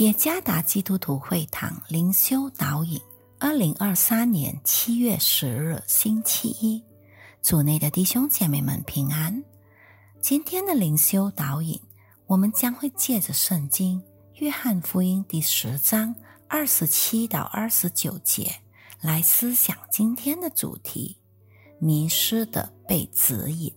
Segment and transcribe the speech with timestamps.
[0.00, 2.98] 耶加达基督徒会堂灵修导引，
[3.38, 6.82] 二零二三年七月十日星期一，
[7.42, 9.44] 组内的弟兄姐妹们平安。
[10.18, 11.78] 今天的灵修导引，
[12.24, 14.00] 我们将会借着圣经
[14.36, 16.16] 《约翰福音》第十章
[16.48, 18.50] 二十七到二十九节
[19.02, 21.14] 来思想今天的主题：
[21.78, 23.70] 迷失的被指引。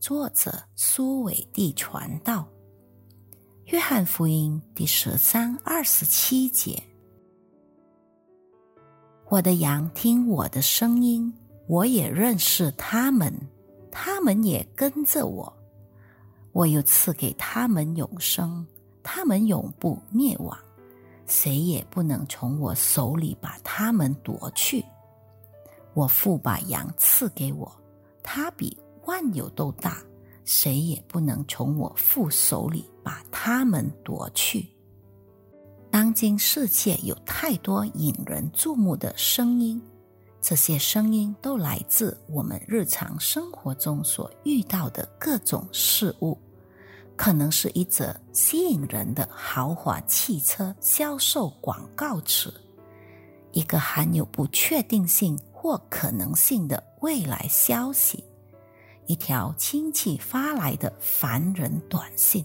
[0.00, 2.48] 作者苏伟地传道。
[3.72, 6.78] 约翰福音第十三二十七节
[9.30, 11.32] ：“我的羊听我的声音，
[11.68, 13.32] 我也认识他们，
[13.90, 15.50] 他们也跟着我。
[16.52, 18.66] 我又赐给他们永生，
[19.02, 20.54] 他们永不灭亡，
[21.26, 24.84] 谁也不能从我手里把他们夺去。
[25.94, 27.74] 我父把羊赐给我，
[28.22, 29.96] 他比万有都大。”
[30.44, 34.68] 谁也不能从我父手里把他们夺去。
[35.90, 39.80] 当今世界有太多引人注目的声音，
[40.40, 46.38] 这些声音都来自我们日常生活中所遇到的各种事物，
[47.14, 52.52] 可能是一则吸引人的豪华汽车销售广告词，
[53.52, 58.24] 一个含有不确定性或可能性的未来消息。
[59.06, 62.44] 一条亲戚发来的烦人短信，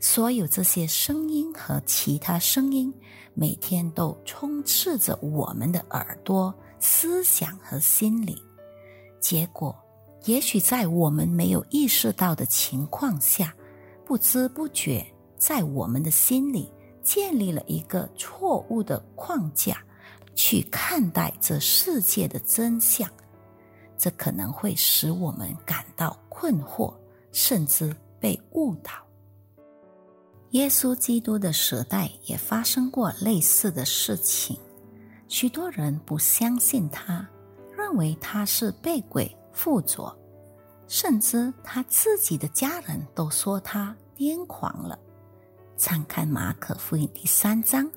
[0.00, 2.92] 所有这些声音和其他声音，
[3.34, 8.36] 每天都充斥着我们的耳朵、思想和心灵。
[9.20, 9.76] 结果，
[10.24, 13.54] 也许在我们没有意识到的情况下，
[14.04, 15.04] 不知不觉
[15.36, 16.70] 在我们的心里
[17.02, 19.82] 建立了一个错误的框架，
[20.34, 23.08] 去看待这世界的真相。
[24.02, 26.92] 这可能会使我们感到困惑，
[27.30, 28.90] 甚至被误导。
[30.50, 34.58] 耶稣基督的时代也发生过类似的事情，
[35.28, 37.24] 许多人不相信他，
[37.76, 40.12] 认为他是被鬼附着，
[40.88, 44.98] 甚至他自己的家人都说他癫狂了。
[45.76, 47.88] 参看马可福音第三章。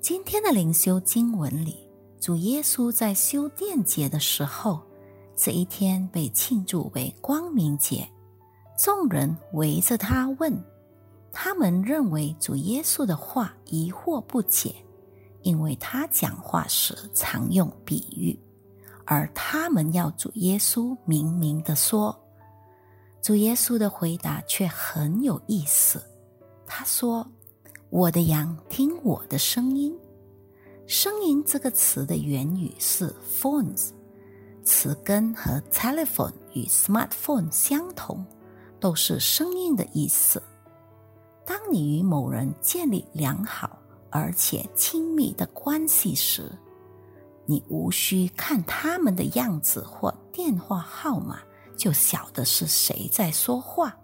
[0.00, 1.90] 今天的灵修经文里，
[2.20, 4.88] 主耶稣在修殿节的时候。
[5.42, 8.06] 这一天被庆祝为光明节，
[8.78, 10.52] 众人围着他问，
[11.32, 14.74] 他们认为主耶稣的话疑惑不解，
[15.40, 18.38] 因为他讲话时常用比喻，
[19.06, 22.14] 而他们要主耶稣明明的说。
[23.22, 26.02] 主耶稣的回答却很有意思，
[26.66, 27.26] 他说
[27.88, 29.96] ：“我的羊听我的声音。
[30.86, 33.92] ”“声音”这个词的原语是 “phones”。
[34.64, 38.24] 词根和 telephone 与 smartphone 相同，
[38.78, 40.42] 都是声音的意思。
[41.44, 43.78] 当你与某人建立良好
[44.10, 46.50] 而且亲密的关系时，
[47.46, 51.40] 你无需看他们的样子或电话号码，
[51.76, 53.96] 就晓得是谁在说话。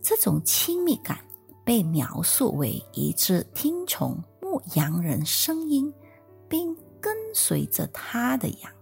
[0.00, 1.18] 这种亲密感
[1.64, 5.92] 被描述为一只听从牧羊人声音，
[6.48, 8.72] 并跟随着他的羊。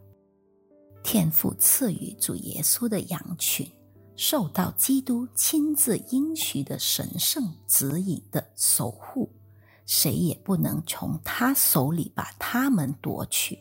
[1.03, 3.71] 天父赐予主耶稣的羊群，
[4.16, 9.31] 受到基督亲自应许的神圣指引的守护，
[9.87, 13.59] 谁也不能从他手里把他们夺去。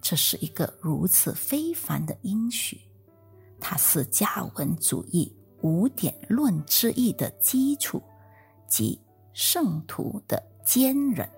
[0.00, 2.80] 这是一个如此非凡的应许，
[3.60, 8.02] 它是加文主义五点论之一的基础，
[8.66, 9.00] 即
[9.32, 11.28] 圣徒的坚忍。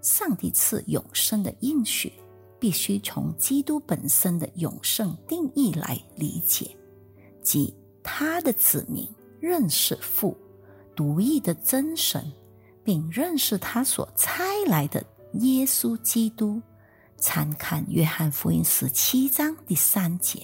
[0.00, 2.12] 上帝赐永生的应许。
[2.62, 6.70] 必须从基督本身的永生定义来理解，
[7.42, 7.74] 即
[8.04, 9.04] 他的子民
[9.40, 10.38] 认识父
[10.94, 12.24] 独一的真神，
[12.84, 15.04] 并认识他所差来的
[15.40, 16.62] 耶稣基督。
[17.16, 20.40] 参看约翰福音十七章第三节，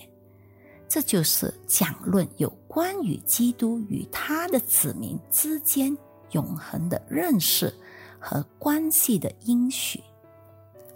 [0.89, 5.97] 这就是讲论有关于基督与他的子民之间
[6.33, 7.73] 永恒的认识
[8.19, 10.03] 和关系的应许。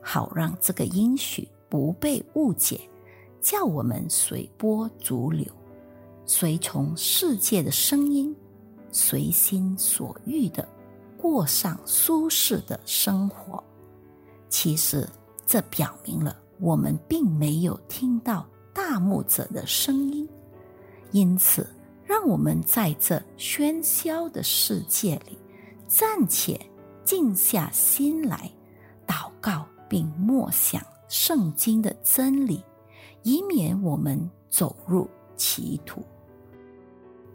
[0.03, 2.81] 好让这个应许不被误解，
[3.41, 5.47] 叫我们随波逐流，
[6.27, 8.35] 随从世界的声音，
[8.91, 10.69] 随心所欲的
[11.17, 13.63] 过上舒适的生活。
[14.49, 15.09] 其实，
[15.47, 20.29] 这表明了我们并没有听到大牧者的声音。
[21.11, 21.67] 因此，
[22.05, 25.39] 让我们在这喧嚣的世界里，
[25.87, 26.61] 暂且
[27.05, 28.51] 静下心来
[29.07, 29.67] 祷告。
[29.93, 32.65] 并默想圣经的真理，
[33.25, 34.19] 以免我们
[34.49, 35.07] 走入
[35.37, 36.03] 歧途。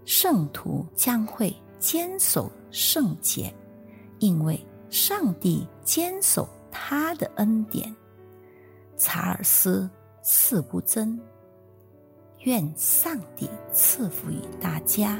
[0.05, 3.53] 圣徒将会坚守圣洁，
[4.17, 4.59] 因为
[4.89, 7.95] 上帝坚守他的恩典。
[8.97, 9.87] 查尔斯·
[10.23, 11.21] 次布真，
[12.39, 15.19] 愿上帝赐福于大家。